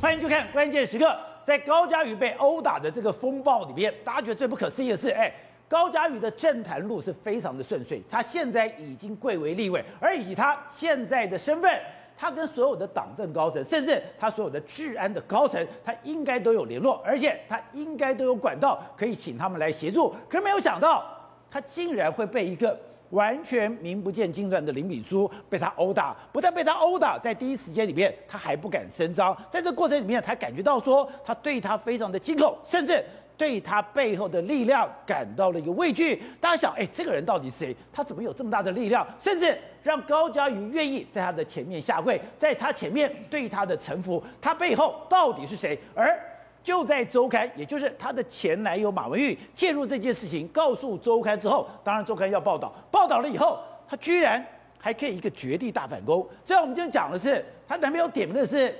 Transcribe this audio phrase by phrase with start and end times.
[0.00, 1.04] 欢迎收看《关键时刻》。
[1.44, 5.30] 在高嘉瑜被殴打的这个风暴里面，大家觉得最不可思议的是，哎，
[5.68, 11.78] 高嘉瑜的政坛路是非常的顺遂，他现在已经贵为立委，而以他现在的身份，
[12.16, 20.14] 他跟所有的党政高层，甚至他所有的治安的高层，他应该都有联络，而且他应该都有管道可以请他们来协助。
[20.30, 21.04] 可是没有想到，
[21.50, 22.78] 他竟然会被一个。
[23.10, 33.04] 完全名不见经传的林炳书被他殴打，不但被他殴打，在第一时间里面他还不敢声张，在这个过程里面，他感觉到说他对他非常的惊恐，甚至
[33.36, 36.22] 对他背后的力量感到了一个畏惧。
[36.40, 37.76] 大家想，哎，这个人到底是谁？
[37.92, 39.06] 他怎么有这么大的力量？
[39.18, 45.78] 甚至让高嘉瑜愿意在他的前面下跪，在他前面对他的臣服，他背后到底是谁？
[45.94, 46.16] 而
[46.62, 54.44] 就在周刊，也就是他的前男友马文玉介入这件事情，告诉周刊之后，当然周刊要报道，报道了以后，他居然
[54.78, 56.26] 还可以一个绝地大反攻。
[56.44, 58.74] 这样我们今天讲的是，他男朋友点名的是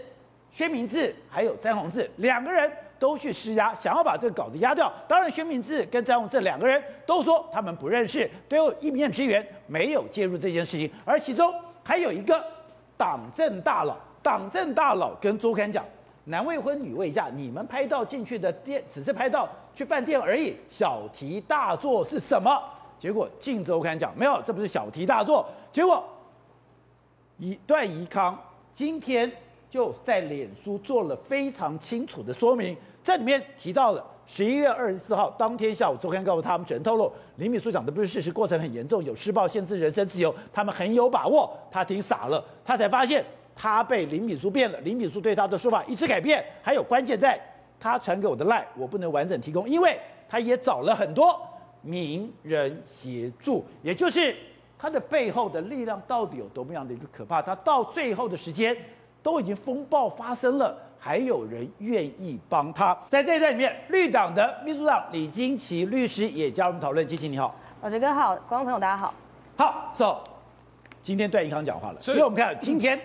[0.51, 4.93] 薛明志，还有詹宏志两个人都去施压，想要把这个稿子压掉。
[5.09, 10.91] 当然，薛明志跟詹宏志两个人都说他们不认识，都有一面之缘，没有介入这件事情。
[11.05, 11.51] 而其中
[11.83, 12.45] 还有一个
[12.99, 15.83] 党政大佬，党政大佬跟周刊讲。
[16.31, 22.57] 男未婚女未嫁，你们拍到进去的店只是拍到去饭店而已，小题大做是什么？
[23.01, 25.45] 结果《镜周刊》讲没有，这不是小题大做。
[25.73, 26.05] 结果，
[27.39, 28.39] 以段怡康
[28.73, 29.31] 今天
[29.69, 41.51] 就在脸书做了非常清楚的说明，这里面提到了十一月二十四号当天下午，周刊告诉他们，只能透露林炳书讲的不是事实，过程很严重，有施暴限制人身自由，他们很有把握。
[41.73, 43.25] 他挺傻了，他才发现。
[43.63, 47.39] 他被林炳书变了，林炳书对他的说法一直改变，还有关键在，
[47.79, 51.39] 他传给我的赖我不能完整提供，因为他也找了很多
[51.83, 54.35] 名人协助，也就是
[54.79, 57.43] 他的背后的力量到底有多么样的一个可怕？
[57.43, 58.75] 他到最后的时间
[59.23, 62.97] 都已经风暴发生了，还有人愿意帮他。
[63.11, 67.07] 在这一段里面，绿党的秘书长李金奇律师也加入我们讨论。
[67.07, 69.13] 菁琪你好，老杰哥好，观众朋友大家好。
[69.59, 70.17] 好，so
[71.03, 72.99] 今天段宜康讲话了，所以我们看今天。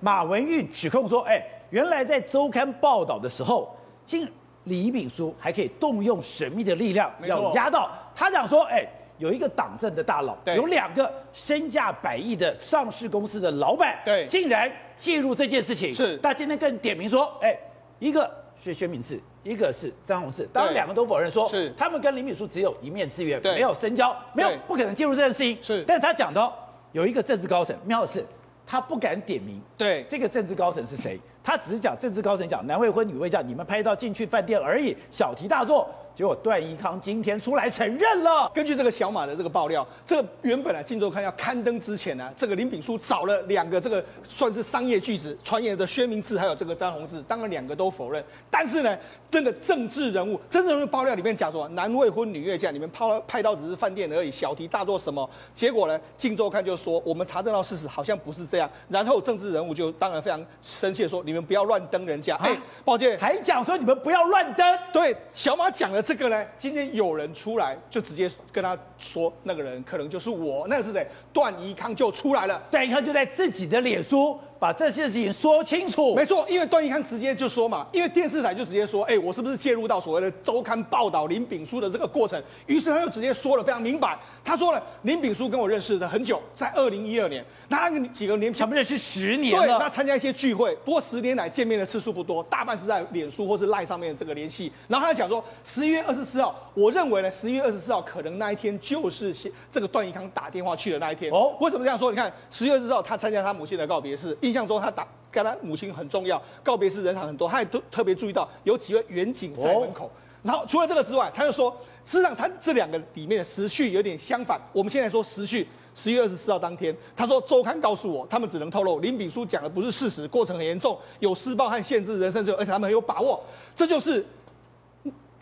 [0.00, 3.74] 马文玉指控说：“哎，原来在周刊报道的时候，
[4.04, 4.28] 竟
[4.64, 8.86] 李炳书还可以动用神秘的力量，要压到他讲说：哎，
[9.18, 15.94] 有一个党政的大佬，有两个身价百亿的上市公司的老板，对，竟然介入这件事情。
[15.94, 17.56] 是，他今天更点名说：哎，
[17.98, 21.72] 一个是薛明志，一个是张宏志，当然两个都否认说，是。
[21.76, 25.58] 他们跟李炳书只有一面之缘，没有深交，没有不可能介入这件事情。
[25.62, 26.54] 是，但是他讲到
[26.92, 28.24] 有一个政治高层，妙的是。”
[28.66, 31.18] 他不敢点名，对这个政治高层是谁？
[31.42, 35.88] 他只是讲政治高层讲男未婚女未嫁，你们拍到进去饭店而已，小题大做。
[36.14, 38.48] 结果段宜康今天出来承认了。
[38.54, 48.22] 根据这个小马的这个爆料，这个原本啊，《镜周刊》要刊登之前呢，这个林炳书找了两个这个算是商业巨子，传言的薛明志还有这个詹宏志，当然两个都否认。
[48.48, 48.96] 但是呢，
[49.28, 55.28] 这个政治人物，真正的爆料里面讲说男未婚女未嫁，你们拍拍到只是饭店而已，小题大做什么？
[55.52, 58.70] 结果呢，《镜周刊》就说我们查证到事实好像不是这样。
[58.88, 62.36] 然后政治人物就当然非常生气的说，你们不要乱登人家。
[62.36, 64.78] 哎，抱歉，还讲说你们不要乱登。
[64.92, 66.03] 对，小马讲了。
[66.04, 71.06] 这个呢，今天有人出来就直接跟他说，那个人可能就是我，那个是谁？
[71.32, 74.38] 段宜康就出来了，段宜康就在自己的脸书。
[74.64, 82.42] 把这些事情说清楚，没错，因为段宜康直接就说嘛，因为电视台就直接说，哎，我是不是介入到所谓的周刊报道林炳书的这个过程？
[82.64, 94.72] 于是他就直接说了非常明白，他说了，林炳书跟我认识的很久，在二零一二年，那个几个年前不认识十年了，对，他参加一些聚会，不过十年来见面的次数不多，大半是在脸书或是赖上面的这个联系。
[94.88, 99.36] 然后他讲说，十一月二十四号，我认为呢，十一月二十四号可能那一天就是
[99.70, 101.30] 这个段宜康打电话去的那一天。
[101.30, 102.10] 哦，为什么这样说？
[102.10, 104.34] 你看十月二十四号他参加他母亲的告别式。
[104.40, 110.10] 印象中，他打跟他母亲很重要，告别式人场很多，他也特特别注意到有几位远景在门口。
[110.42, 111.70] 然后除了这个之外，他就说，
[112.04, 114.60] 事实上他这两个里面的时序有点相反。
[114.72, 123.42] 我们现在说时序，十月二十四号当天，他说周刊告诉我，他们只能透露林炳书讲的不是事实，过程很严重，有施暴和限制人身自由，而且他们很有把握。
[123.74, 124.24] 这就是。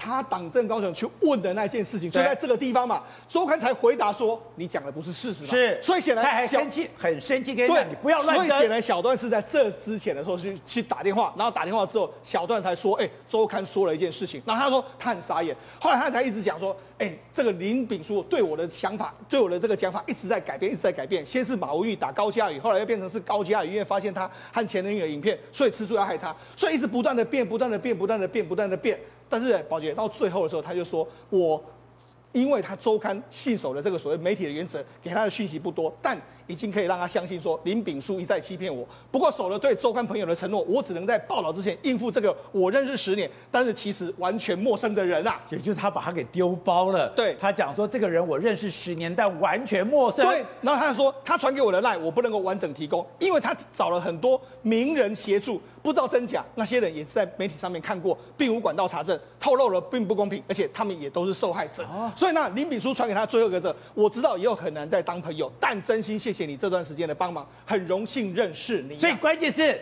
[0.02, 3.04] 他党政高层去问的那件事情，就在这个地方嘛。
[3.28, 5.50] 周刊才回答说，你讲的不是事实嘛。
[5.50, 8.48] 是，所以显然他还生气，很生气，跟你不要乱登。
[8.48, 14.42] 所以显然小段是在这之前的时候去去打电话，然后打电话之后，小段才说，哎，周刊说了一件事情。
[14.44, 21.24] 然后他说他很傻眼，后来他才一直讲说，哎，这个林炳书对我的想法，对我的这个讲法一直在改变，一直在改变。
[21.24, 28.98] 先是马无玉打高嘉宇，后来又变成是高嘉宇，因为发现他和前男友影片，所以吃醋要害他，所以一直不断的变，不断的变，不断的变，不断的变。
[29.32, 31.58] 但是宝杰到最后的时候，他就说：“我
[32.32, 38.86] 因为他周刊信守的这个所谓媒体的原则，给他的讯息不多，但已经可以让他相信说林秉枢一再欺骗我。
[39.10, 45.40] 不过守了对周刊朋友的承诺，我只能在报道之前应付这个我认识十年，但是其实完全陌生的人啊。
[45.48, 47.08] 也就是他把他给丢包了。
[47.16, 50.26] 对，他讲说这个人我认识十年，但完全陌生。
[50.26, 55.60] 对，然后他说他传给我的赖我不能够完整提供，因为他找了很多名人协助。
[55.82, 61.82] 不知道真假，那些人也是在媒体上面看过，并无管道查证，透露了并不公平，而且他们也都是受害者。
[61.84, 68.96] 哦、所以呢，林炳书传给他最后一个字，我知道以后很难再当朋友，但真心谢谢你这段时间的帮忙，很荣幸认识你。
[68.96, 69.80] 所以关键是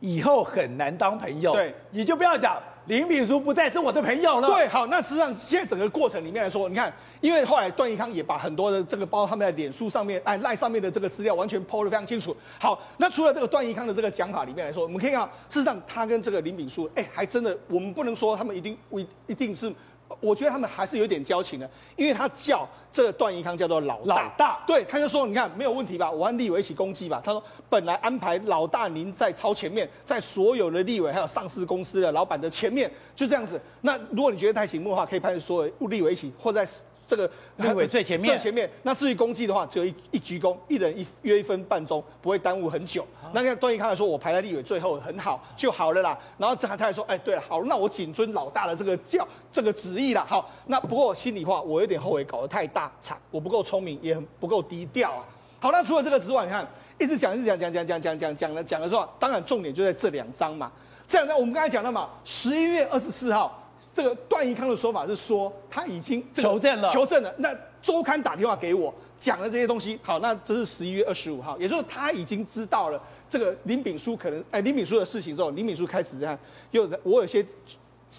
[0.00, 2.60] 以后很难当朋友，对，你就不要讲。
[2.90, 4.48] 林秉枢不再是我的朋友了。
[4.48, 12.36] 对，好，那实际上现在整个过程里面来说，你看，因为后来段宜康也把很多的这个包括他们在脸书上面、哎赖上面的这个资料完全抛的非常清楚。
[12.58, 19.72] 好，那除了这个段宜康的这个讲法里面来说，我们可以看到，事实上他跟这个林秉枢，哎，还真的，我们不能说他们一定一一定是。
[20.18, 27.20] 我觉得他们还是有点交情的，因为他叫这个段宜康叫做老大，老大，对，他就说，你看没有问题吧，我和立委一起攻击吧。
[27.24, 33.60] 他说本来安排老大您在超前面，在所有的立委还有上市公司的老板的前面，就这样子。
[33.82, 36.68] 那如果你觉得太醒目的话，可以派所有立委一起，或在。
[37.10, 38.70] 这个立委最前面，最前面。
[38.84, 43.02] 那至于公祭的话，只有一一鞠躬，一人一约一分半钟，不会耽误很久。
[43.20, 46.16] 啊、那像段宜康来说，我排在立委最后很好就好了啦。
[46.38, 50.24] 然后他他还说，哎，对了，好，那我谨遵老大的这个教这个旨意啦。
[50.28, 55.24] 好，那不过心里话，我有点后悔搞得太大场，我不够聪明，也很不够低调啊。
[55.58, 56.64] 好，那除了这个之外，你看
[56.96, 60.70] 一直讲一直讲讲讲讲讲讲讲了讲了之后，当然重点就在这两张嘛。
[61.08, 63.59] 这两张我们刚才讲了嘛，十一月二十四号。
[63.94, 67.34] 这个段宜康的说法是说他已经求证了，求证了。
[67.38, 69.98] 那周刊打电话给我讲了这些东西。
[70.02, 76.38] 好，那这是十一月二十五号，也就是他已经知道了这个林炳书可能哎林炳书的事情之后，林炳书开始这样，
[76.70, 77.44] 又我有些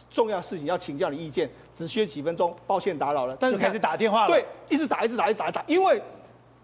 [0.10, 3.38] 重要事情要请教你意见，只需要几分钟，抱歉打扰了。
[3.40, 6.02] 但是开始打电话了，对，一直打一直打一直打一直打，因为。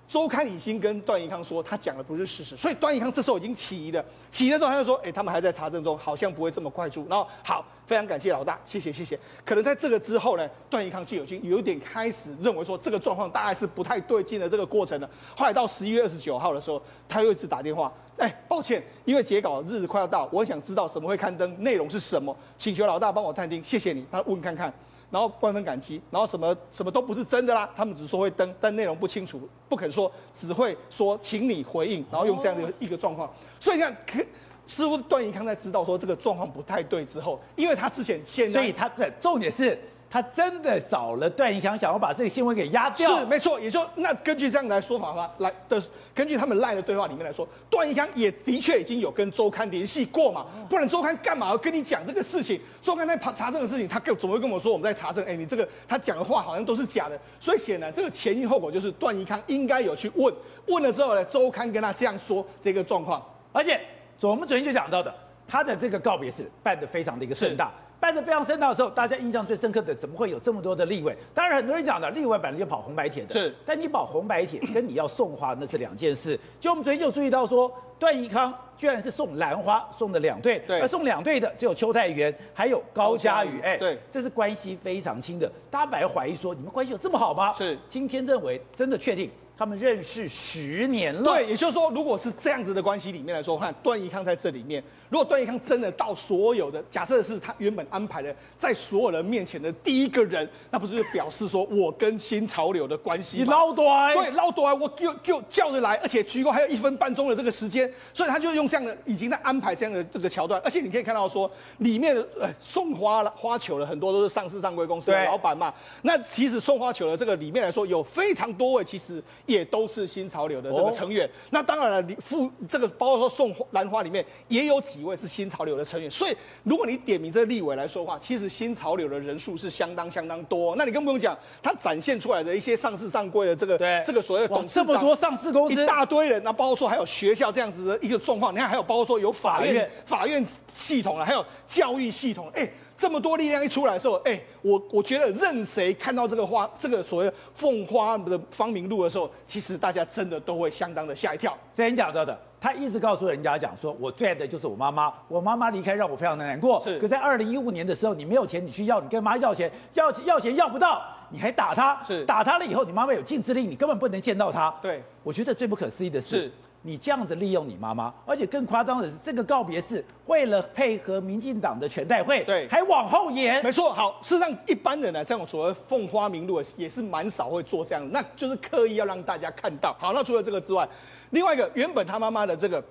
[0.08, 4.04] 周刊已经跟段宜康说，他讲的不是事实，所以段宜康这时候已经起疑了。
[4.32, 9.20] 起疑的时候，他就说：“哎、他们还在查证中，好像不会这么快出。”然后，好，非常感谢老大，谢谢谢谢。
[9.44, 15.10] 可能在这个之后呢，段宜康就已经有点开始认为说，这个状况大概是不太对劲的这个过程了。
[15.36, 24.74] 后来到十一月二十九号的时候，他又一次打电话：“哎、抱歉，因为截稿日子快要到，我想知道什么会刊登，内容是什么，请求老大帮我探听，谢谢你。”他问看看。
[25.10, 33.32] 然后万分感激，然后什么什么都不是真的啦，他们只说会登，但内容不清楚，不肯说，只会说请你回应，然后用这样的一个状况。
[33.60, 34.20] 所以你看，可
[34.66, 39.80] 似乎段宜康在知道说这个状况不太对之后，因为他之前现在，所以他的重点是。
[40.10, 43.18] 他真的找了段宜康，想要把这个新闻给压掉。
[43.18, 45.82] 是没错，也就那根据这样来说法的话，来的
[46.16, 52.60] 根据他们赖的对话里面来说，段宜康也的确已经有跟周刊联系过嘛，不然周刊干嘛要跟你讲这个事情？
[52.82, 55.24] 周刊在查查证的事情，他怎么会跟我说我们在查证？
[55.26, 60.34] 哎，你这个他讲的话好像都是假的，所以显然这个前因后果就是段宜康应该有去问，
[60.68, 63.22] 问了之后呢，周刊跟他这样说这个状况，
[63.52, 63.80] 而且
[64.22, 65.14] 我们昨天就讲到的，
[65.48, 67.72] 他的这个告别式办得非常的一个盛大。
[68.00, 71.18] 办得非常盛大的时候，大家印象最深刻的，怎么会有这么多的立委？
[71.34, 73.54] 当然，很多人讲的立委本来就跑红白帖的，是。
[73.66, 76.40] 但你跑红白帖跟你要送花那是两件事。
[76.60, 80.80] 就我们昨天就注意到说，段宜康居然是送兰花，送的两对，对。
[80.80, 85.52] 而送两对的只有邱泰源还有高嘉瑜，哎，对，这是关系非常亲的。
[85.72, 87.52] 大家本来怀疑说，你们关系有这么好吗？
[87.54, 87.78] 是。
[87.90, 89.30] 今天认为真的确定。
[89.60, 103.38] 他们认识十年了，对，也就是说，如果是这样子的关系里面来说，看段宜康在这里面，如果段奕康真的到所有的假设是他原本安排的，在所有人面前的第一个人，那不是就表示说我跟新潮流的关系？
[103.38, 111.50] 你捞短，对，捞短，我就就叫着来，而且鞠躬还有一分半钟的这个时间，所以他就用这样的已经在安排这样的这个桥段，而且你可以看到说
[111.80, 119.24] 里面的呃送花了花球的很多都是上市上柜公司的老板嘛，那其实送花球的这个里面来说有非常多位其实。
[119.46, 130.76] 也都是新潮流的这个成员，哦、那当然了，你附这个包括说送兰花里面也有几位是新潮流的成员，所以如果你点名这个立委来说话，其实新潮流的人数是相当相当多。
[130.76, 142.70] 那你更不用讲，他展现出来的一些上市上柜的这个对这个所谓的董事长这么多上市公司，一大堆人，那包括说还有学校这样子的一个状况，你看还有包括说有法院法院，系统啊，还有教育系统，哎。
[143.00, 151.56] 这么多力量一出来的时候，哎、欸，我我觉得任谁看到这个花，这个所谓凤花的芳名录的时候，其实大家真的都会相当的吓一跳。
[151.76, 156.82] 之前讲到的，他一直告诉人家讲说，我最爱的就是我妈妈，我妈妈离开让我非常的难过。
[156.84, 156.98] 是。
[157.00, 162.02] 可在二零一五年的时候，你没有钱，你去要，你跟妈要钱，要要钱要不到，你还打他。
[162.04, 162.26] 是。
[162.26, 164.74] 打他了以后，你妈妈有禁制令，你根本不能见到他。
[164.82, 165.04] 对。
[165.24, 166.42] 我觉得最不可思议的是。
[166.42, 166.52] 是
[166.88, 173.62] 你这样子利用你妈妈，而且更夸张的是，这个告别式为了配合民进党的全代会，对，还往后延。
[173.62, 179.94] 没错，好，事实上一般人呢，这种所谓奉花名录也是蛮少会做这样，那就是刻意要让大家看到。
[180.00, 180.88] 好，那除了这个之外，
[181.32, 182.82] 另外一个原本他妈妈的这个。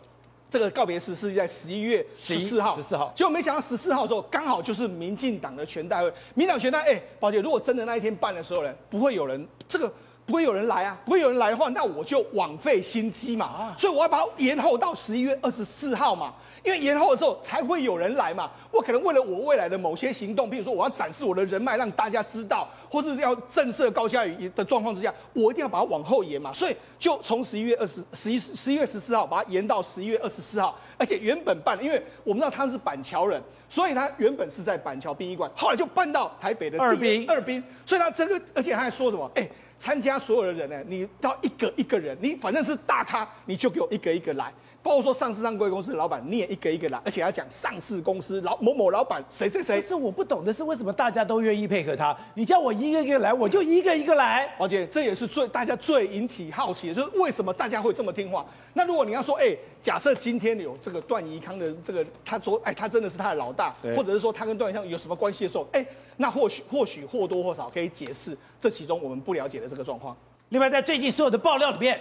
[0.48, 9.92] 这个告别式是在十一月十四号，十四号，结果没想到十四号的时候刚好就是民进党的全代会，民党全代，哎，宝姐，如果真的那一天办的时候呢，不会有人这个。
[10.26, 10.98] 不会有人来啊！
[11.04, 13.46] 不会有人来的话，那我就枉费心机嘛。
[13.46, 18.50] 啊、所以我要把它延后到十一月二十四号嘛，因为延后的时候才会有人来嘛。
[18.72, 26.52] 我可能为了我未来的某些行动，比如说我要展示我的人脉，让大家知道，或者是要震慑高嘉宇的状况之下，我一定要把它往后延嘛。
[26.52, 39.30] 所以就从十一月二十十一十一月十四号把它延到十一月二十四号，而且原本办，因为我们知道他是板桥人，所以他原本是在板桥殡仪馆，后来就搬到台北的二殡二殡，所以他这个，而且他还说什么？
[39.36, 39.48] 哎。
[39.78, 44.52] 参加所有的人呢，你到一个一个人，你反正是大咖，你就给我一个一个来。
[44.86, 49.82] 包括说上市上柜公司的老板，你也一个一个来，而且要讲上市公司老某某老板谁谁谁。
[49.82, 52.16] 可是我不懂的是，为什么大家都愿意配合他？
[52.34, 54.48] 你叫我一个一个来，我就一个一个来。
[54.60, 58.46] 而且这也是最大家最引起好奇的，就是为什么大家会这么听话？
[58.74, 59.52] 那如果你要说，哎，
[59.82, 65.84] 假设今天有这个段宜康的这个，他说，哎，他真的是他的老大，或者是说他跟段宜康有什么关系的时候，哎，
[66.18, 70.16] 那或许或许或多或少可以解释这其中我们不了解的这个状况。
[70.50, 72.00] 另外，在最近所有的爆料里面，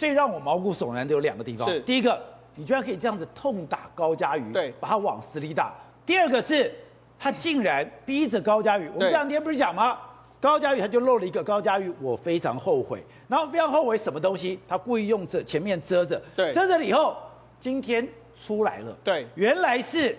[0.00, 1.68] 最让我毛骨悚然的有两个地方。
[1.68, 2.18] 是第一个。
[2.56, 5.72] 你居然可以这样子痛打高佳瑜，对，把他往死里打。
[6.04, 6.70] 第二个是，
[7.18, 8.90] 他竟然逼着高佳瑜。
[8.92, 9.96] 我们这两天不是讲吗？
[10.40, 13.02] 高佳瑜他就漏了一个高佳瑜，我非常后悔。
[13.28, 14.58] 然后非常后悔什么东西？
[14.68, 17.16] 他故意用这前面遮着，对，遮着了以后，
[17.60, 20.18] 今天出来了，对，原来是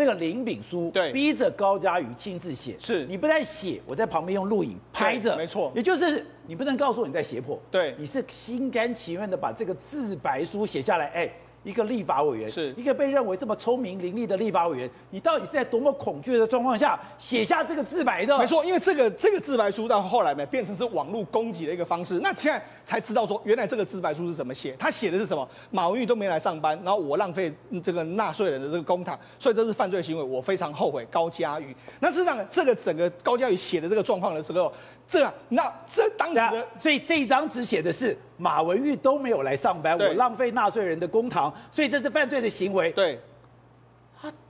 [0.00, 2.74] 这个林炳书，对，逼着高嘉瑜亲自写。
[2.78, 3.04] 是。
[3.04, 11.30] 你不在写，我在旁边用录影拍着，没错，也就是你不能告诉我你在胁迫，对，你是心甘情愿的把这个自白书写下来，哎。
[11.62, 18.38] 一个立法委员，是一个被认为这么聪明伶俐的立法委员，你到底是在多么恐惧的状况下写下这个自白的？
[18.38, 22.18] 没错，因为这个这个自白书到后来呢，变成是网络攻击的一个方式。
[22.20, 24.74] 那现在才知道说，原来这个自白书是怎么写？
[24.78, 25.46] 他写的是什么？
[25.70, 27.52] 马文玉都没来上班，然后我浪费
[27.82, 31.06] 这个纳税人的这个公帑，所以这是犯罪行为，我非常后悔。
[31.10, 34.72] 高嘉瑜，那事实上，这个整个高嘉瑜写的这个状况的时候。
[35.10, 42.92] 这，那这当时的，所以这一张纸写的是马文玉都没有来上班，我浪费纳税人的公堂，所以这是犯罪的行为。
[42.92, 43.18] 对。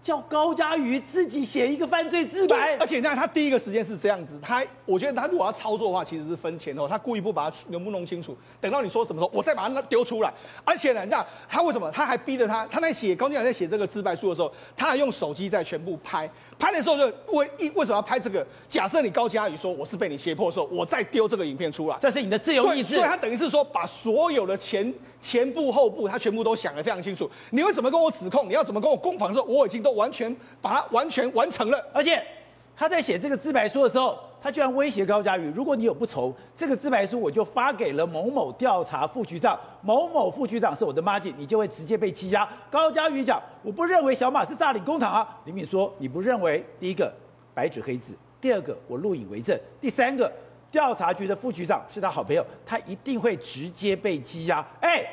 [0.01, 10.33] 他叫高嘉瑜自己写一个犯罪自白，而且你看他第一个时间是这样子，他我觉得他如果要操作的话，其实是分前后，他故意不把它能不弄清楚，等到你说什么时候，我再把它丢出来。
[10.65, 16.29] 而且呢，你看他为什么他还逼着他，他在写高嘉瑜在写这个自白书的时候，他还用手机在全部拍，
[16.59, 18.47] 拍的时候就为为什么要拍这个？
[18.69, 22.95] 假设你高嘉瑜说我是被你胁迫的时候，我再丢这个影片出来，这是你的自由意志。
[22.95, 27.31] 所以他等于是说把所有的前前部后部他全部都想得非常清楚。
[27.51, 28.49] 你会怎么跟我指控？
[28.49, 30.31] 你要怎么跟我攻防的时候，我已经都完全。
[30.63, 32.23] 把它完全完成了，而且
[32.77, 42.49] 他在写这个自白书的时候，他居然威胁高嘉瑜：如果你有不从，这个自白书我就发给了某某调查副局长，某某副局长是我的麻吉，你就会直接被羁押。
[42.71, 45.41] 高嘉瑜讲：我不认为小马是诈领公帑啊。
[45.47, 46.65] 林敏说：你不认为？
[46.79, 47.13] 第一个
[47.55, 50.31] 白纸黑字，第二个我录影为证，第三个
[50.71, 54.67] 调查局的副局长是他好朋友，他一定会直接被羁押。
[54.81, 55.05] 哎。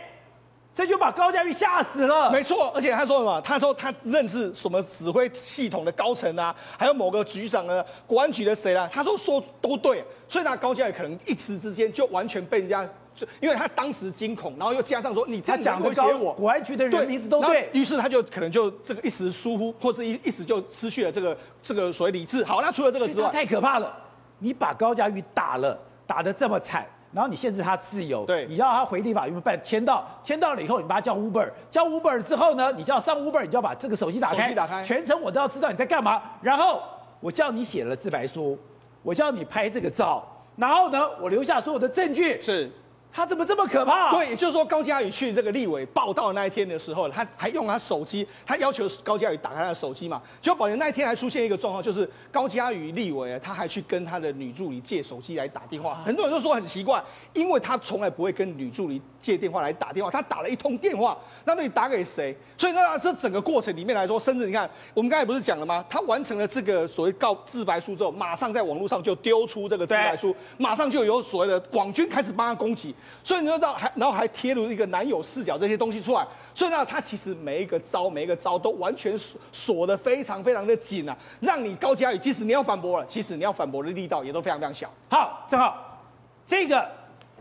[0.78, 2.30] 这就把高嘉瑜吓死了。
[2.30, 3.42] 没错，而且他说什么？
[3.42, 8.88] 他说他认识什么指挥系统的高层啊，还有某个局长呢，国安局的谁啊？
[8.94, 22.46] 他说说都对，所以他高嘉瑜可能一时之间就完全被人家，就因为他当时惊恐，然后又加上说你这样讲威胁我，国安局的人名字都对，于是他就可能就这个一时疏忽，或是一一时就失去了这个这个所谓理智。
[22.46, 23.98] 好，那除了这个之外，太可怕了，
[24.39, 26.86] 你把高嘉瑜打了，打得这么惨。
[27.13, 36.22] 然后你限制他自由，对，你要他回立法院办签到，签到了以后，你把他叫 Uber，叫 Uber 之后呢，你就要上 Uber，你就要把这个手机打开，手机打开，全程我都要知道你在干嘛。
[36.41, 36.84] 然后
[37.22, 38.60] 我叫你写了自白书，
[39.01, 40.24] 我叫你拍这个照，
[40.58, 42.39] 然后呢，我留下所有的证据。
[42.41, 42.70] 是。
[43.17, 44.12] 他怎么这么可怕？
[44.12, 50.21] 对，也就是说高嘉宇去这个立委报道的那一天的时候，他还用他手机，他要求高嘉宇打开他的手机嘛。
[50.39, 56.00] 结果宝杰那一天还出现一个状况，就是高嘉宇立委他还去跟他的女助理借手机来打电话。
[56.05, 62.38] 很多人都说很奇怪，因为他从来不会跟女助理借电话来打电话，他打了一通电话，那到底打给谁？
[62.55, 65.83] 所以那这整个过程里面来说，甚至你看我们刚才不是讲了吗？
[65.89, 72.93] 他完成了这个所谓告自白书之后，马上在网络上就丢出这个自白书，马上就有所谓的网军开始帮他攻击。
[73.24, 84.90] 所以你知道，还然后还贴入一个男友视角这些东西出来，所以呢，他其实每一个招，每一个招都完全锁锁得非常非常的紧啊，让你高嘉宇，即使你要反驳了，其实你要反驳的力道也都非常非常小。
[85.10, 86.00] 好，正好
[86.46, 86.90] 这个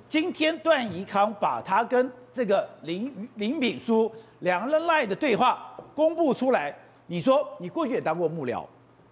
[0.08, 8.64] 今天段宜康把他跟这个林林炳书两人赖的对话公布出来，你说你过去也当过幕僚，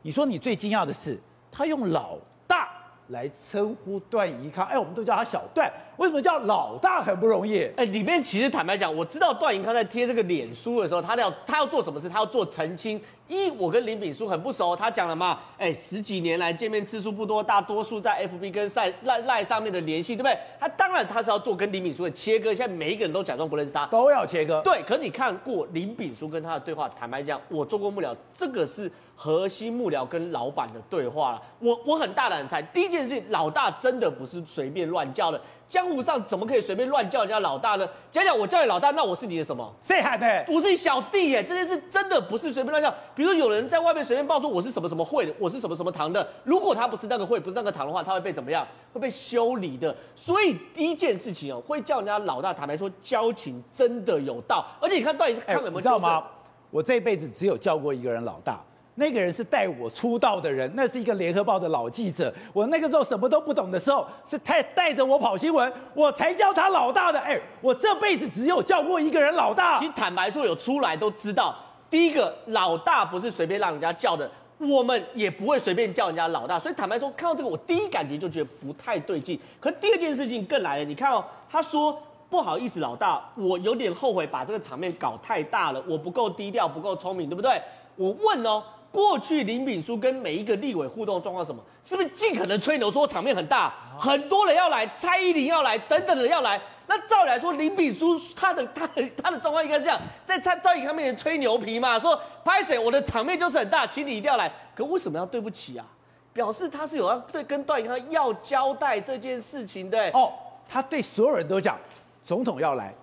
[0.02, 1.18] 你说你最惊讶的是
[1.50, 2.68] 他用老大
[3.08, 5.72] 来称呼段宜康，哎，我们都叫他小段。
[5.96, 7.64] 为什么叫老大很不容易？
[7.76, 12.08] 哎，里面其实坦白讲，我知道段宜康在贴这个脸书的时候，他要他要做什么事？
[12.08, 13.00] 他要做澄清。
[13.26, 20.38] 一，我跟林炳书很不熟，他讲了嘛，哎，十几年来见面次数不多，大多数在 FB 跟赖赖赖上面的联系，对不对？
[20.60, 24.60] 他当然他是要做跟林炳书的切割，现在每一个人都假装不认识他，都要切割。
[24.62, 31.42] 对，可你看过林炳书跟他的对话，坦白讲，我做过幕僚，这个是核心幕僚跟老板的对话了。
[31.60, 35.40] 我我很大胆猜，第一件事情，老大真的不是随便乱叫的。
[35.68, 37.88] 江湖上怎么可以随便乱叫人家老大呢？
[38.12, 39.74] 讲讲我叫你老大，那我是你的什么？
[39.82, 40.44] 谁喊的？
[40.48, 41.42] 我是你小弟耶！
[41.42, 42.94] 这件事真的不是随便乱叫。
[43.14, 48.66] 比如说有人在外面随便报说我是什么什么会的，我是什么什么堂的，如果他不是那个会，不是那个堂的话，他会被怎么样？
[48.92, 49.94] 会被修理的。
[50.14, 54.64] 所以第一件事情哦，会叫人家老大，坦白说交情真的有道。
[54.80, 55.72] 而且你看段宜康有没有？
[55.72, 56.24] 你知道吗？
[56.70, 58.60] 我这辈子只有叫过一个人老大。
[58.96, 62.32] 那个人是带我出道的人，那是一个联合报的老记者。
[62.52, 67.18] 我那个时候什么都不懂的时候，是他带着我跑新闻，我才叫他老大的。
[67.18, 69.76] 哎，我这辈子只有叫过一个人老大。
[69.78, 71.52] 其实坦白说，有出来都知道，
[71.90, 76.56] 第一个老大不是随便让人家叫的，我们也不会随便叫人家老大。
[76.56, 79.36] 所以坦白说，看到这个，我第一感觉就觉得不太对劲。
[79.58, 87.60] 可第二件事情更来了，你看哦，他说不好意思，老大，我有点后悔把这个场面搞太大了，我不够低调，不够聪明，对不对？
[87.96, 88.62] 我问哦。
[88.94, 91.60] 过去林炳书跟每一个立委互动状况什么？
[91.82, 96.60] 是不是尽可能吹牛说场面很大，很多人要来，蔡依林要来，等等的要来？
[96.86, 104.48] 那照理来说，林炳书他的他的他的状况应该是这样，在蔡段宜康面前吹牛皮嘛，说拍谁我的场面就是很大，请你一定要来。
[104.76, 105.84] 可为什么要对不起啊？
[106.32, 110.32] 表示他是有要对跟段宜康要交代这件事情的哦。
[110.68, 111.76] 他对所有人都讲，
[112.24, 112.94] 总统要来，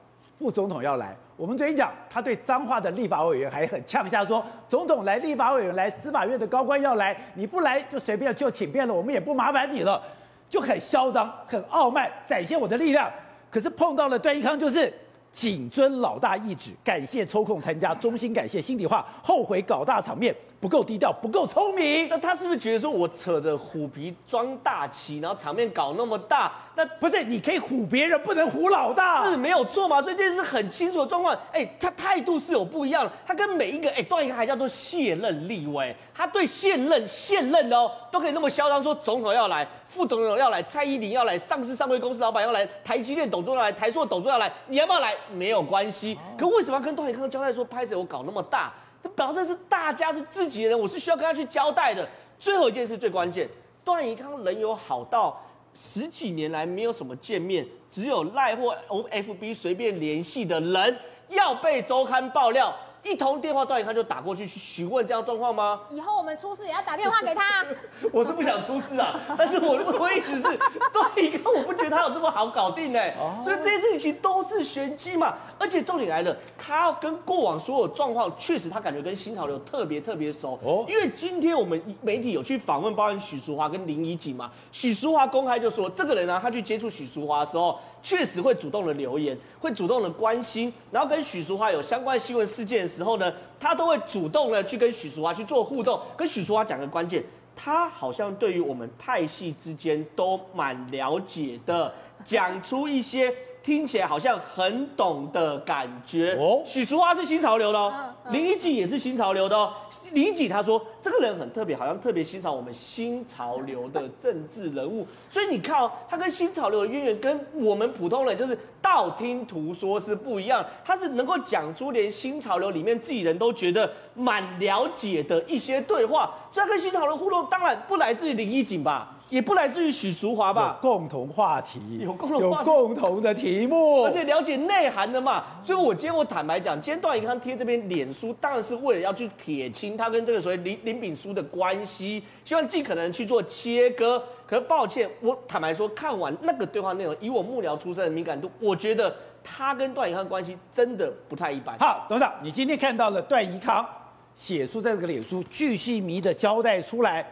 [0.42, 1.16] 副总统要来。
[1.38, 10.02] 我们昨天讲，他对脏话的立法委员还很呛下说，总统来，立法委员来，司法院的高官要来，你不来就随便就请便了，我们也不麻烦你了，
[10.50, 13.08] 就很嚣张，很傲慢，展现我的力量。
[13.52, 14.92] 可是碰到了段宜康，就是
[15.32, 20.36] 谨遵老大意旨，感谢抽空参加，衷心感谢，心里话，后悔搞大场面。
[20.62, 22.08] 不够低调，不够聪明。
[22.08, 26.52] 那他是不是觉得说我扯着虎皮装大旗，然后场面搞那么大？
[26.76, 30.00] 那不是你可以唬别人，不能唬老大，是没有错嘛？
[30.00, 31.36] 所以这是很清楚的状况。
[31.52, 33.12] 哎，他态度是有不一样的。
[33.26, 45.16] 他跟每一个哎，段宜康还叫做卸任立委，他对现任现任的哦，都可以那么嚣张，说总统要来，副总统要来，蔡依林要来，上市上柜公司老板要来，台积电董座要来，台塑董座要来，你要不要来？
[45.34, 46.16] 没有关系。
[46.38, 48.72] 可为什么要跟段宜康交代说拍谁我搞那么大？
[49.02, 52.08] 这表示是大家是自己的人，我是需要跟他去交代的。
[52.38, 53.48] 最后一件事最关键，
[53.84, 55.42] 段宜康人有好到
[55.74, 60.98] 十几年来没有什么见面，只有赖或 O F B 随便联系的人
[61.30, 62.76] 要被周刊爆料。
[63.04, 65.82] 一通电话，段宜康就打过去去询问这样状况吗？
[65.90, 67.66] 以后我们出事也要打电话给他。
[68.14, 70.58] 我是不想出事啊，但是我我一直是
[70.94, 75.36] 段宜康，我不觉得他有那么好搞定哎，所以这些事情其实都是玄机嘛。
[75.58, 80.86] 而且重点来了，他跟过往所有状况，确实他感觉跟新潮流特别特别熟哦。
[80.88, 87.80] 因为今天我们媒体有去访问，包含许淑华跟林怡景嘛，许淑华公开就说，这个人呢、啊，他去接触许淑华的时候。
[88.02, 96.02] 确实会主动的留言，会主动的关心，然后跟许淑华有相关新闻事件的时候呢，他都会主动的去跟许淑华去做互动。
[96.18, 97.24] 跟许淑华讲个关键，
[97.56, 106.36] 他好像对于我们派系之间都蛮了解的，讲出一些听起来好像很懂的感觉。
[106.40, 109.74] 哦，许淑华是新潮流的哦，林一锦也是新潮流的哦。
[110.14, 129.18] 林宜景他说这个人很特别，好像特别欣赏我们新潮流的政治人物， 所以你看哦，他跟新潮流的渊源跟我们普通人就是道听途说是不一样，他是能够讲出连新潮流里面自己人都觉得蛮了解的一些对话，所以他跟新潮流互动当然不来自于林一锦吧。
[129.32, 130.78] 也不来自于许淑华吧？
[130.82, 135.46] 共同话题，有共同话题，有共同的题目，而且了解内涵的嘛。
[135.64, 144.22] 所以，我今天我坦白讲，今天段宜康贴这边脸书，当然是为了要去撇清他跟这个所谓林林炳书的关系，希望尽可能去做切割。
[144.46, 151.80] 可是抱歉，我坦白说，看完那个对话内容，以我幕僚出身的敏感度，我觉得他跟段宜康关系真的不太一般。
[151.80, 153.88] 好，董事长，你今天看到了段宜康
[154.36, 157.26] 写出在这个脸书，巨细靡的交代出来。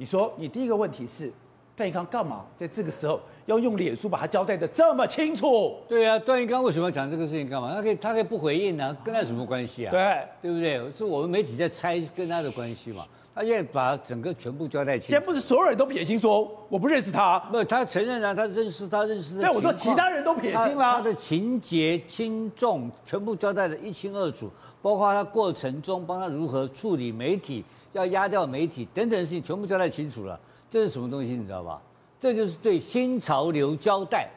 [0.00, 1.30] 你说，你第一个问题是？
[1.76, 5.76] 段宜康干嘛在这个时候要用脸书把他交代的这么清楚？
[5.86, 7.74] 对啊，段宜康为什么要讲这个事情干嘛？
[7.74, 9.90] 他可以他可以不回应啊，跟他有什么关系啊？
[9.90, 10.90] 对，对不对？
[10.90, 13.04] 是我们媒体在猜跟他的关系嘛？
[13.34, 15.10] 他现在把整个全部交代清楚。
[15.10, 17.38] 现在不是所有人都撇清说我不认识他？
[17.52, 19.42] 不，他承认啊，他认识他认识的。
[19.42, 20.94] 对，我说其他人都撇清了。
[20.94, 30.38] 他的情节轻重全部交代的一清二楚，包括他过程中帮他如何处理媒体，要压掉媒体等等的事情，全部交代清楚了。
[30.68, 31.32] 这是什么东西？
[31.32, 31.80] 你知道吧？
[32.18, 34.28] 这就是对新潮流交代，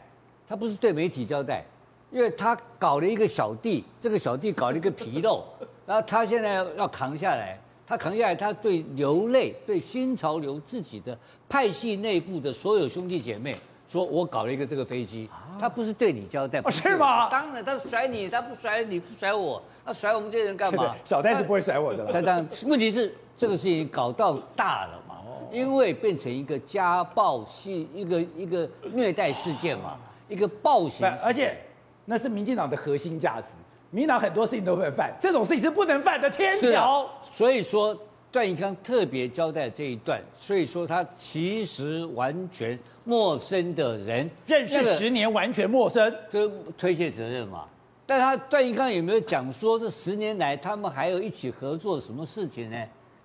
[0.48, 1.64] 他不是对媒体交代，
[2.12, 5.44] 因为他搞了一个小弟，这个小弟搞了一个纰漏，
[5.86, 11.18] 然后他现在要扛下来，他扛下来，他对流泪，对新潮流自己的
[11.50, 13.56] 派系内部的所有兄弟姐妹
[13.88, 17.30] 说：“我搞了一个这个飞机。”他不是对你交代，不是，是吗？
[17.30, 20.96] 当然，他甩你，他不甩你，不甩我，他甩我们这些人干嘛？
[21.06, 22.06] 小戴是不会甩我的。
[22.12, 25.14] 他当然，问题是这个事情搞到大了嘛。
[25.52, 29.96] 因为变成一个家暴系，一个一个虐待事件嘛，
[30.28, 31.56] 一个暴行，而且
[32.06, 33.50] 那是民进党的核心价值，
[33.92, 37.08] 民进党很多事情都会犯，这种事情是不能犯的天条。
[37.22, 37.96] 所以说
[38.34, 47.66] 段宜康特别交代这一段，所以说他其实完全陌生的人，认识十年完全陌生，这推卸责任嘛。
[48.08, 52.78] 但他段宜康有没有讲说这十年来他们还有一起合作什么事情呢？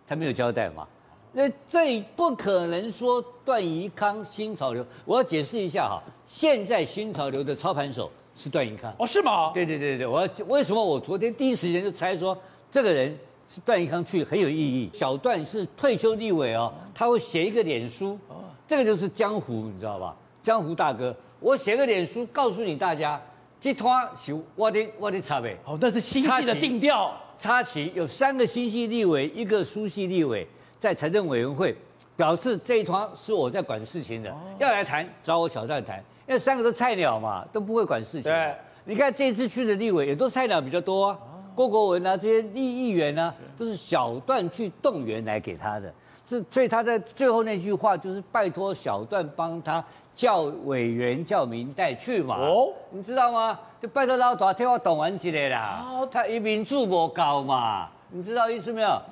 [0.06, 0.86] 他没有交代嘛。
[1.32, 6.02] 那这不可能说段宜康新潮流，我要解释一下哈。
[6.26, 9.52] 现在新潮流的操盘手是段宜康哦，是吗？
[9.54, 12.36] 对对对对，我要为什么我昨天第一时间就猜说
[12.70, 13.16] 这个人
[13.48, 14.90] 是段宜康去很有意义。
[14.92, 18.18] 小段是退休立委哦，他会写一个脸书，
[18.66, 20.14] 这个就是江湖，你知道吧？
[20.42, 23.20] 江湖大哥，我写个脸书告诉你大家，
[23.58, 25.56] 这摊是我的我的差别。
[25.64, 27.12] 哦，那是新系的定调。
[27.38, 30.44] 插旗有三个新系立委，一个苏系立委。
[30.76, 31.72] 在财政委员会
[32.16, 38.22] 表示这一团是我在管事情的，要来谈找我小段谈，因为三个都菜鸟嘛，都不会管事情。
[38.22, 38.52] 对，
[38.84, 41.18] 你看这次去的立委也都菜鸟比较多啊，
[41.58, 45.92] 郭国文啊这些立议员啊，都是小段去动员来给他的，
[46.24, 52.36] 是所以他在最后那句话就是拜托小段帮他叫委员叫民代去嘛。
[52.36, 53.58] 哦，你知道吗？
[53.82, 55.84] 就拜托老大替我动员起来啦。
[56.08, 59.02] 他一民主不高嘛，你知道意思没有？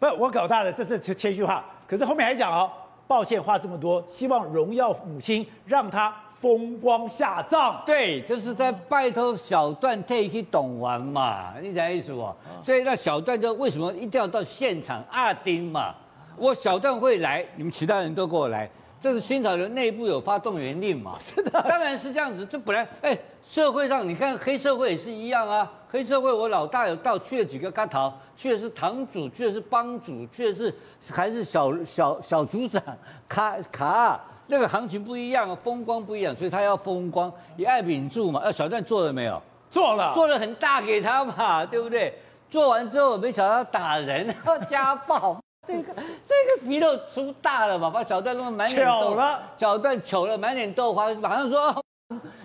[0.00, 1.64] 不，我搞大了，这是谦虚话。
[1.86, 2.68] 可是后面还讲哦，
[3.12, 7.82] 抱歉话这么多，希望荣耀母亲让他风光下葬。
[7.84, 12.34] 对，就是在拜托小段替去懂玩嘛，你讲意思不？
[12.62, 15.94] 所以那小段就为什么一定要到现场阿丁嘛？
[16.38, 18.66] 我小段会来，你们其他人都给我来。
[19.02, 21.14] 这是新潮流内部有发动员令嘛？
[21.18, 22.46] 是的，当然是这样子。
[22.46, 25.68] 这本来哎，社会上你看黑社会也是一样啊。
[25.90, 30.72] 黑社会我老大有到去了几个干头，去的是堂主，去的是帮主，去的是
[31.10, 32.80] 还是小小小组长
[33.28, 38.38] 卡卡，那个行情不一样，风光不一样，所以他要风光，也爱秉住嘛。
[38.38, 39.42] 呃，小段做了没有？
[39.68, 42.16] 做了，做了很大给他嘛，对不对？
[42.48, 45.42] 做完之后没想到打人， 要家暴。
[45.64, 45.94] 这个
[46.26, 51.84] 这个皮肉出大了吧，把小段弄得满脸痘，了小段糗了，满脸豆花，马上说，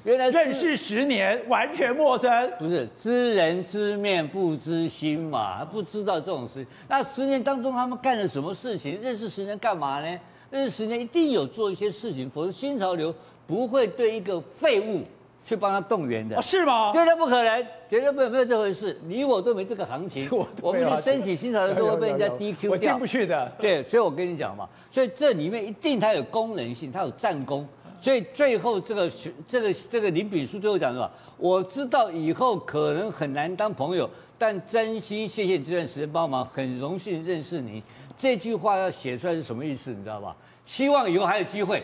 [0.03, 6.67] 原来认识十年，完全陌生，不是知人知面不知心嘛，不知道这种事情。
[6.87, 9.01] 那十年当中他们干了什么事情？
[9.01, 10.19] 认识十年干嘛呢？
[10.51, 13.11] 认识十年一定有做一些事情，否则新潮流
[13.47, 15.01] 不会对一个废物。
[15.47, 16.91] 去帮他动员的，哦、是吗？
[16.91, 18.99] 绝对不可能，绝对没有没有这回事。
[19.05, 23.49] 你我都没这个行情， 我，我们去申请新潮流都会被人家 DQ 掉，我进不去的。
[23.57, 27.65] 对，所以我跟你讲嘛，所以这里面一定它有功能性，它有战功。
[27.97, 29.09] 所以最后这个
[29.47, 31.09] 这个这个林炳书最后讲什么？
[31.37, 37.81] 我知道以后可能很难当朋友，但真心谢谢你这段时间帮忙，很荣幸认识你。
[38.17, 39.91] 这句话要写出来是什么意思？
[39.91, 40.35] 你知道吧？
[40.65, 41.81] 希望以后还有机会，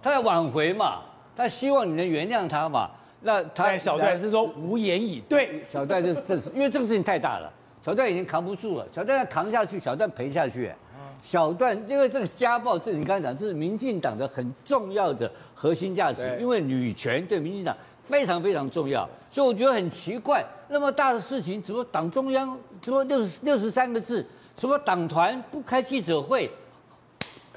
[0.00, 1.00] 他要挽回嘛。
[1.42, 2.88] 他希望你能原谅他嘛？
[3.22, 5.62] 那他小戴是说无言以对。
[5.68, 7.52] 小戴就这是 因为这个事情太大了，
[7.84, 8.86] 小戴已经扛不住了。
[8.92, 10.72] 小戴要扛下去，小戴赔下去。
[11.20, 19.08] 小段因为这个家暴，这你刚才讲，这是民进党的很重要的核心价值，因为女权对民进党非常非常重要。
[19.30, 24.24] 所以我觉得很奇怪，那么大的事情，怎么党中央，什么六十六十三个字，
[24.56, 26.50] 什么党团不开记者会。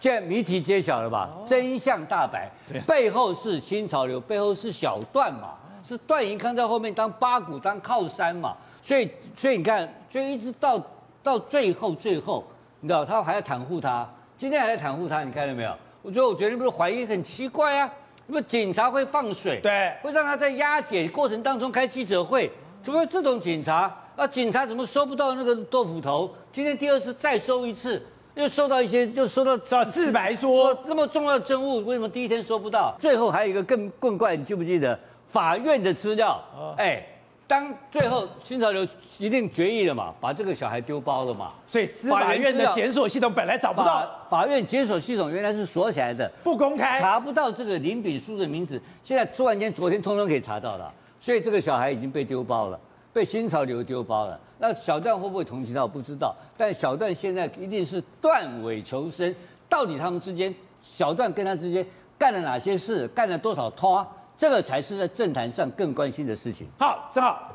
[0.05, 1.31] 现在谜题揭晓了吧？
[1.47, 2.47] 真相大白，
[2.85, 10.79] 背后是新潮流，背后是小段嘛，是段银康在后面当八股当靠山嘛，所以所以你看，所以一直到
[11.23, 12.45] 到最后最后，
[12.81, 15.75] 你知道他还要袒护他，今天还在袒护他，你看到没有？
[16.03, 17.91] 我觉得我觉得你不是怀疑很奇怪啊？
[18.27, 23.91] 那么警察会放水，对，会让他在押解过程当中开记者会，怎么会这种警察？
[24.15, 26.31] 啊，警察怎么收不到那个豆腐头？
[26.51, 27.99] 今天第二次再收一次。
[28.35, 32.93] 又收到一些，就收到找自白说说那么重要的证物，为什么第一天收不到？
[32.99, 36.41] 最后还有一个更更怪，你记不记得法院的资料？
[36.77, 37.01] 哎，
[37.47, 38.85] 当最后新潮流
[39.17, 41.53] 一定决议了嘛，把这个小孩丢包了嘛。
[41.65, 48.81] 所以司法院的检索系统本来找不到，法，法院检索系统原来是锁起来的，不公开，查不到这个林炳书的名字。
[49.03, 52.77] 现在突然间昨天通通可以查到了，所以这个小孩已经被丢包了。
[53.13, 55.81] 被新潮流丢包了，那小段会不会同情他？
[55.81, 56.35] 我不知道。
[56.57, 59.33] 但小段现在一定是断尾求生，
[59.67, 61.85] 到底他们之间，小段跟他之间
[62.17, 64.05] 干了哪些事，干了多少拖，
[64.37, 66.67] 这个才是在政坛上更关心的事情。
[66.79, 67.51] 好，正好，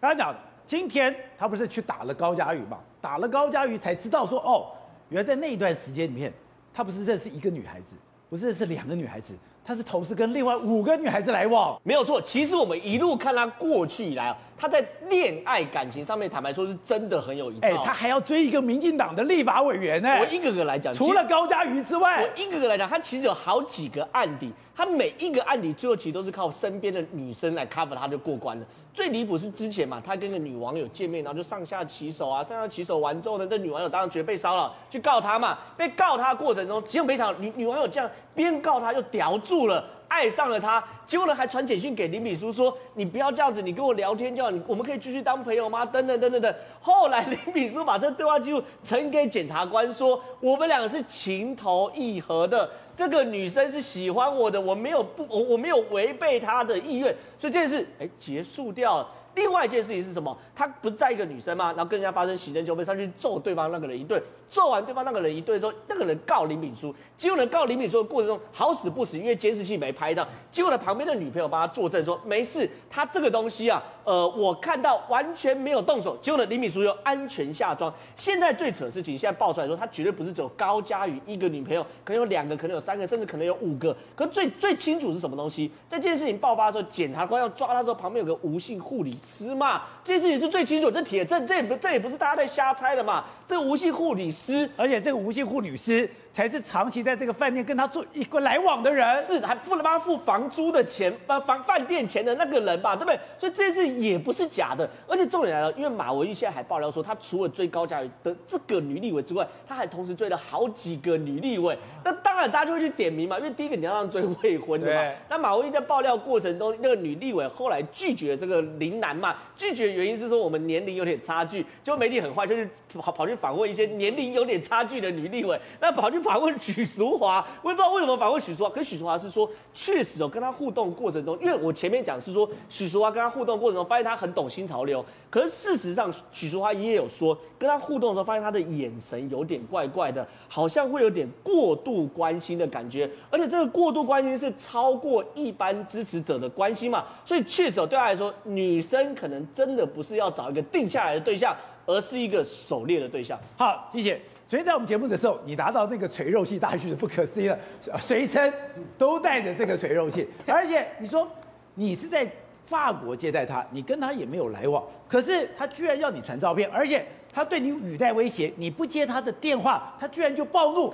[0.00, 0.34] 刚才讲，
[0.66, 2.78] 今天他不是去打了高嘉瑜嘛？
[3.00, 4.72] 打了高嘉瑜才知道说，哦，
[5.08, 6.32] 原来在那一段时间里面，
[6.72, 7.96] 他不是认识一个女孩子，
[8.28, 9.34] 不是认识两个女孩子。
[9.66, 12.20] 他是同时跟另外五个女孩子来往，没有错。
[12.20, 17.66] 其实我们一路看他过去以来啊，他在恋爱感情上面，坦白说是真的很有一套。
[17.66, 20.18] 哎，他还要追一个民进党的立法委员呢。
[20.20, 28.66] 我一个个来讲，除了高嘉瑜之外，我一个个来讲，他其实有好几个案底，他每一个案底最后其实都是靠身边的女生来 cover，他就过关了。
[28.94, 35.58] 最离谱是之前嘛，他跟个女网友见面，然后就上下其手啊，上下其手完之后呢，这女网友当然觉得被骚扰，去告他嘛。
[35.76, 39.84] 被告他过程中，结果没想到女女网友这样边告他又叼住了。
[40.06, 46.54] 爱上了他，结果呢还传简讯给林炳书说：“你不要这样子，你跟我聊天就好，你我们可以继续当朋友吗？”等等等等等。
[46.80, 60.36] 后来林炳书把这对话记录呈给检察官说：“我们两个是情投意合的，这个女生是喜欢我的，我没有不我我没有违背她的意愿，所以这件事哎结束掉了。”另外一件事情是什么？
[60.54, 61.72] 他不是载一个女生吗？
[61.76, 77.92] 然后跟人家发生行政纠纷，上去揍对方那个人一顿，揍完对方那个人一顿之后，那个人告林敏书，结果呢告林敏书的过程中好死不死，因为监视器没拍到，结果呢旁边的女朋友帮他作证说没事，他这个东西啊，呃，我看到完全没有动手，结果呢林敏书又安全下装。
[78.16, 83.96] 现在最扯的事情，现在爆出来说他绝对不是只有高嘉瑜一个女朋友，可能有两个，可能有三个，甚至可能有五个。
[84.14, 85.70] 可最最清楚是什么东西？
[85.88, 93.24] 在这件事情爆发的时候，检察官要抓他的时候，旁边有个无性护理师嘛，这件事情是最清楚，这铁证，这也不这也不是大家在瞎猜的嘛。
[93.46, 103.16] 这个吴姓护理师，而且这个吴姓护理师才是长期在这个饭店跟他做一个来往的人，是还付了帮他付房租的钱，房房饭店钱的那个人吧，对不对？
[103.38, 104.90] 所以这件事也不是假的。
[105.06, 111.78] 而且重点来了，因为马文玉现在还爆料说，他除了追高嘉瑜的这个女立委之外，他还同时追了好几个女立委。
[112.02, 115.12] 那当然大家就会去点名嘛，因为第一个你要让追未婚的嘛。
[115.30, 151.54] 那马文玉在爆料过程中，那个女立委后来拒绝了这个林楠嘛，拒绝的原因是说我们年龄有点差距，就媒体很坏，就是跑跑去访问一些年龄有点差距的女立委，那跑去访问许淑华，我也不知道为什么访问许淑华，可是许淑华是说确实哦，跟他互动过程中，因为我前面讲是说许淑华跟他互动过程中发现他很懂新潮流，可是事实上许淑华也有说跟他互动的时候发现他的眼神有点怪怪的，好像会有点过度关心的感觉，而且这个过度关心是超过一般支持者的关心嘛，所以确实对他来说，女生可能真的不是要找一个定下来的对象。
[151.86, 153.38] 而是一个狩猎的对象。
[153.58, 157.58] 好，谢谢，昨天在我们节目的时候，你拿到那个锤肉系大师的不可思议了，
[157.98, 158.52] 随身
[158.98, 161.26] 都带着这个锤肉系，而且你说
[161.74, 162.30] 你是在
[162.66, 170.92] 法国接待他，你跟他也没有来往，可是他居然要你传照片，而且他对你语带威胁，你不接他的电话，他居然就暴怒。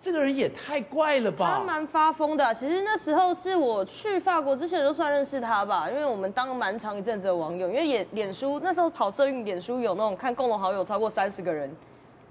[0.00, 1.56] 这个人也太怪了吧！
[1.58, 2.54] 他蛮发疯的。
[2.54, 7.68] 其实那时候是我去法国之前就算认识他吧，因为我们当蛮长一阵子的网友。
[7.68, 11.68] 因为脸脸书那时候跑社运，脸书有那种看共同好友超过三十个人，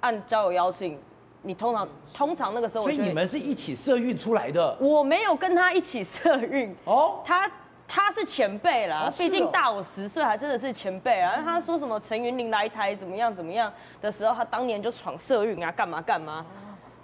[0.01, 0.97] 按交友邀请，
[1.41, 4.75] 你通常通常那个时候，所以你们是一起社运出来的？
[4.79, 7.49] 我没有跟他一起社运哦，他
[7.87, 11.41] 他是前辈啦，毕竟大我十岁，还真的是前辈啊。
[11.43, 16.45] 他说什么陈云林来台怎么样怎么样的时候，他当年就闯社运啊，干嘛干嘛。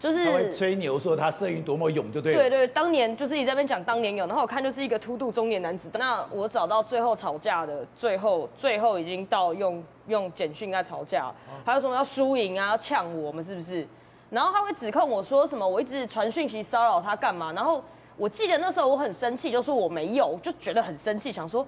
[0.03, 2.37] 就是他会吹牛说他社运多么勇，就对了。
[2.37, 5.89] 对对，当年就是一直在那边讲当年勇，然后我看就是一个秃度中年男子。
[5.93, 13.87] 那我找到最后吵架的，最后最后已经到用用简讯在吵架，还有什么要输赢啊，要呛我们是不是？
[14.29, 17.53] 然后他会指控我说什么，我一直传讯息骚扰他干嘛？
[17.53, 17.81] 然后
[18.17, 21.65] 我记得那时候我很生气，就说我没有，就觉得很生气，想说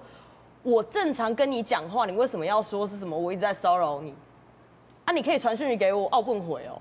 [0.62, 3.18] 我正常跟你讲话，你为什么要说是什么？
[3.18, 4.12] 我一直在骚扰你
[5.06, 5.12] 啊？
[5.14, 6.76] 你可以传讯息给我，奥不回哦。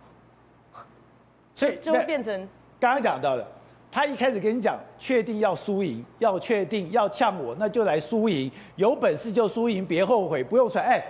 [1.55, 2.47] 所以就会变成
[2.79, 3.47] 刚刚讲到的，
[3.89, 10.83] 他一开始跟你讲，确定要输赢，要确定要呛我，那就来输赢，有本事就输赢，别后悔，不用传。
[10.83, 11.01] 哎，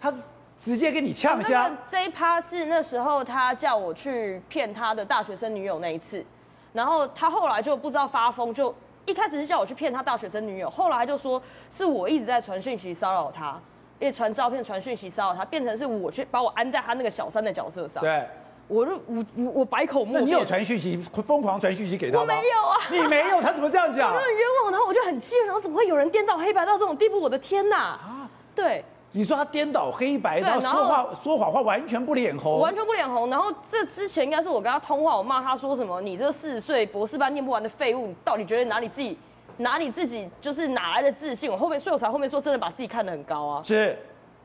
[0.00, 0.12] 他
[0.58, 1.70] 直接跟你呛下。
[1.88, 6.26] 这一趴是那时候他叫我去骗他的大学生女友那一次，
[6.72, 13.60] 然后他后来就不知道发疯，就一开始是叫我去骗他大学生女友，后来就说是我一直在传讯息骚扰他，
[14.00, 18.02] 因为传照片、传讯息骚扰他，变成是我去把我安在他那个小三的角色上。
[18.02, 18.26] 对。
[18.68, 20.20] 我就我我我百口莫辩。
[20.20, 22.22] 那你有传讯息，疯狂传讯息给他吗？
[22.22, 24.12] 我没有啊，你没有，他怎么这样讲？
[24.12, 27.20] 我就很冤枉，然后我就很气，然后怎么会有人颠倒黑白到这种地步？
[27.20, 27.76] 我的天呐！
[27.76, 28.84] 啊，对。
[29.12, 33.30] 你说他颠倒黑白，然后说话说谎话，完全不脸红，完全不脸红。
[33.30, 36.02] 然后这之前应该是我跟他通话，我骂他说什么？
[36.02, 39.16] 你这四十岁博士班念不完的废物，到底觉得哪里自己
[39.56, 41.50] 哪里自己就是哪来的自信？
[41.50, 43.62] 我后面所以我才后面说真的把自己看得很高啊。
[43.64, 43.96] 是，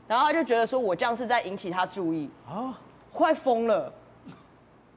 [0.08, 2.80] 然后他就觉得说我这样是在引起他注意啊，
[3.12, 3.92] 快疯了，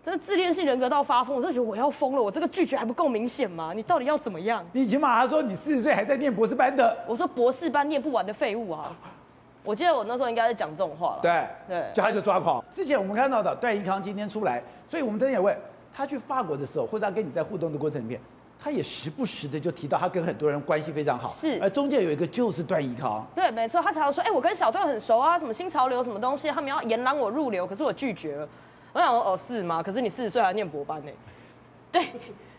[0.05, 2.23] 这自恋性人格到发疯，我就觉得我要疯了。
[2.23, 3.73] 我这个拒绝还不够明显吗？
[3.75, 4.63] 你到底要怎么样？
[4.73, 8.95] 你已经骂他说你四十岁还在念博士班的，我说博士班念不完的废物啊。
[9.65, 11.21] 我记得我那时候应该是讲这种话了。
[11.23, 12.63] 对对，就他就抓狂。
[12.71, 15.57] 之前我们看到的段宜康今天出来，所以我们真的也问
[15.95, 18.21] 他去法国的时候，或者他跟你在互动的过程里面，
[18.61, 21.35] 他也时不时的就提到他跟很多人关系非常好。
[21.41, 23.27] 是，而中间有一个就是段宜康。
[23.35, 28.47] 对，没错，他常常说，哎、欸，我跟小段很熟啊，什么新潮流什么东西，他们要延揽我入流，可是我拒绝了。
[28.95, 29.83] 我想说，哦，是吗？
[29.83, 31.13] 可是你四十岁还念博班呢？
[31.93, 32.07] 对。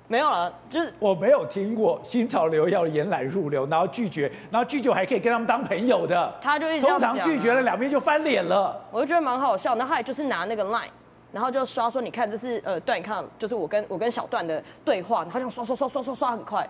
[0.07, 6.31] 没有了，就是我没有听过新潮流要延揽入流，然后拒绝，然后拒绝还可以跟他们当朋友的。
[6.39, 8.79] 他就一直、啊、通常拒绝了，两边就翻脸了。
[8.91, 10.89] 我就觉得蛮好笑，然后他也就是拿那个 line，
[11.31, 16.69] 然后就刷说，你看这是呃段，你看就是我跟我跟小段的对话，然后这样刷刷刷刷刷刷很快，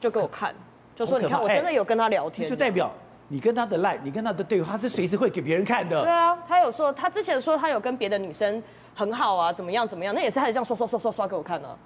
[0.00, 0.52] 就给我看，
[0.96, 2.90] 就说你看我真的有跟他聊天，就代表
[3.28, 6.02] 你跟他的 line，你跟他的对话他是随时会给别人看的。
[6.02, 8.62] 对啊，他有说他之前说他有跟别的女生
[8.94, 11.76] 很好啊，怎么样怎么样，那也是他这样刷刷刷刷刷给我看的、啊。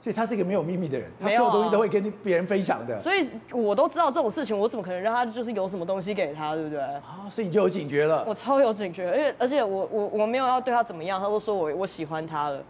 [0.00, 2.94] 所以他是一个没有秘密的人，他所有东西都会跟别人分享的。
[2.94, 6.80] 啊、所以我都知道这种事情，我怎么可能让他就是有什么东西给他，对不对？
[6.80, 8.24] 啊，所以你就有警觉了。
[8.24, 12.62] 我超有警觉，而且而且我我我没有要对他怎么样，他都说我我喜欢他了，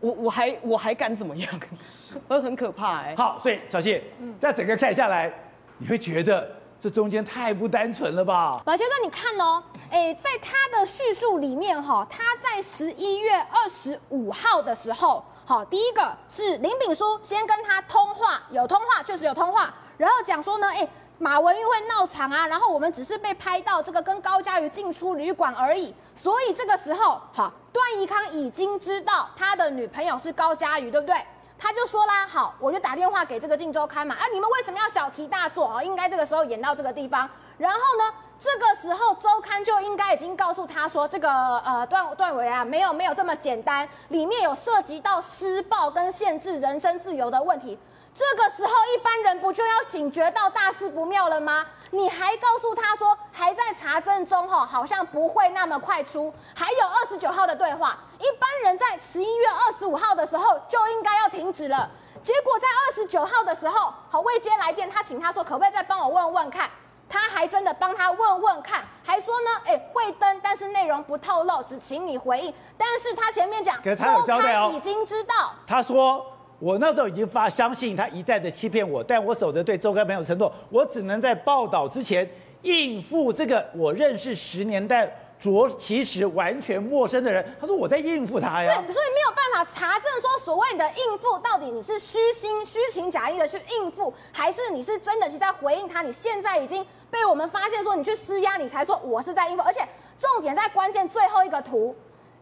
[0.00, 1.48] 我我还我还敢怎么样？
[2.26, 3.16] 我很可怕哎、欸。
[3.16, 4.02] 好，所以小谢，
[4.40, 5.32] 在整个看下来，
[5.78, 6.50] 你会觉得。
[6.82, 8.60] 这中间太不单纯了吧？
[8.64, 31.14] 宝杰哥，你看哦，哎，在他的叙述里面哈，他在十一月二十五号的时候，好，第一个是林炳书先跟他通话，有通话，确实有通话，然后讲说呢，哎，马文玉会闹场啊，然后我们只是被拍到这个跟高嘉瑜进出旅馆而已，所以这个时候，好，段宜康已经知道他的女朋友是高嘉瑜，对不对？
[31.62, 35.80] 他就说啦，好，我就打电话给这个《镜周刊》嘛，啊，你们为什么要小题大做啊？
[35.80, 47.78] 应该这个时候演到这个地方，然后呢，这个时候周刊就应该已经告诉他说，这个呃段段伟啊，没有没有这么简单，里面有涉及到施暴跟限制人身自由的问题。
[48.14, 51.64] 这个时候，一般人不就要警觉到大事不妙了吗？
[51.90, 56.32] 你还告诉他说还在查证中，哈，好像不会那么快出。
[56.54, 61.88] 还有二十九号的对话，一般人在十一月二十五号的时候就应该要停止了。
[62.22, 66.70] 结果在二十九号的时候，好，未接来电，他请他说可不可以再帮我问问看，
[67.08, 72.54] 他还真的帮他问问看，还说呢，哎，会登，但是内容不透露，只请你回应。
[72.76, 76.26] 但是他前面讲，周刊已经知道，他说。
[76.62, 82.28] 我那时候已经发相信他一再的欺骗我，但我守着对周刊朋友承诺，我只能在报道之前
[82.62, 85.04] 应付这个我认识十年但
[85.40, 87.44] 着其实完全陌生的人。
[87.60, 96.00] 他说我在应付他呀，对，所以没有办法查证说所谓的应付到底你是虚心虚情假意的去应付，还是你是真的是在回应他？
[96.00, 99.80] 你现在已经被我们发现说你去施压，你才说我是在应付，而且
[100.16, 101.92] 重点在关键最后一个图。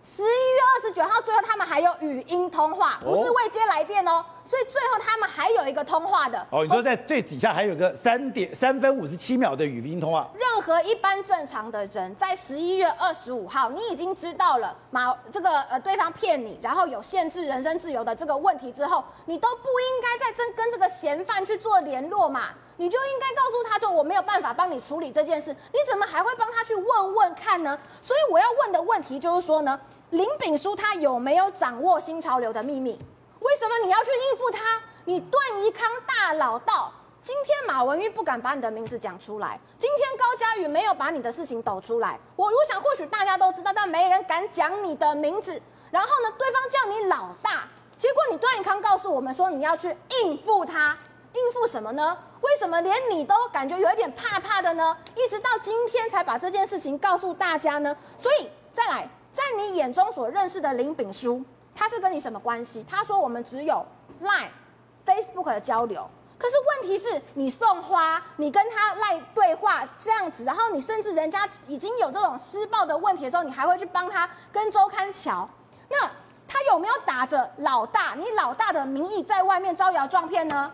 [0.03, 6.39] 十一月二十九号，最后他们还有语音通话，不是未接来电哦，所以最后他们还有一个通话的。
[6.51, 10.27] 哦，你说在最底下还有个三点三分五十七秒的语音通话。
[10.35, 22.45] 任何一般正常的人，在十一月二十五号，你已经知道了马这个呃对方骗你，然后有限制人身自由的这个问题之后，你都不应该再跟跟这个嫌犯去做联络嘛？
[22.81, 27.79] 你就应该告诉他，就我没有办法帮你处理这件事，你怎么还会帮他去问问看呢？
[28.01, 32.99] 所以我要问的问题就是说呢，林炳书他有没有掌握新潮流的秘密？
[33.41, 34.83] 为什么你要去应付他？
[35.05, 36.91] 你段宜康大佬道，
[37.21, 45.61] 今天马文玉不敢把你的名字讲出来，今天高嘉宇没有把你的事情抖出来，我我想或许大家都知道，但没人敢讲你的名字。
[45.91, 50.97] 然后呢，对方叫你老大，结果你段宜康告诉我们说你要去应付他。
[51.33, 52.17] 应付什么呢？
[52.41, 54.97] 为什么连你都感觉有一点怕怕的呢？
[55.15, 57.97] 一直到今天才把这件事情告诉大家呢？
[58.19, 62.85] 所以再来，在你眼中所认识的林炳书，他是跟你什么关系？
[62.89, 63.87] 他说我们只有
[64.23, 64.49] lie、
[65.05, 75.49] Facebook 的交流，可是问题是你送花，你跟他 Line 对话这样子，然后你甚至人家已经有这种施暴的问题的时候，你还会去帮他跟周刊桥，
[75.89, 76.11] 那
[76.49, 80.73] 他有没有打着老大、你老大的名义在外面招摇撞骗呢？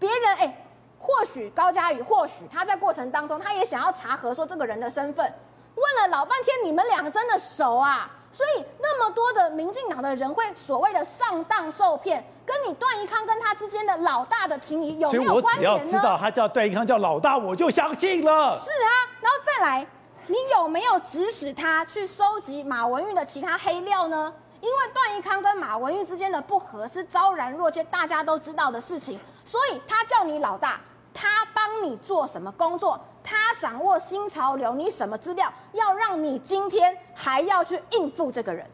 [0.00, 0.64] 别人哎，
[0.98, 5.32] 或许高嘉宇，或许他在过程当中，他也想要查核说这个人的身份。
[5.76, 8.10] 问了老半天，你们两个真的熟啊？
[8.32, 15.78] 所以那么多的民进党的人会所谓的上当受骗，跟你段宜康跟他之间的老大的情谊有没有关联呢？
[15.78, 18.56] 所以我只要知道他叫段宜康叫老大，我就相信了。
[18.56, 19.86] 是啊，然后再来，
[20.28, 24.32] 你有没有指使他去收集马文玉的其他黑料呢？
[24.60, 30.80] 因为段奕康跟马文玉之间的不和是昭然若揭，大家都知道的事情，所以他叫你老大，
[31.14, 33.00] 他帮你做什么工作？
[33.22, 38.68] 他掌握新潮流，你什么资料要让你今天还要去应付这个人？